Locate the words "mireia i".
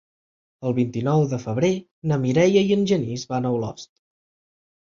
2.25-2.73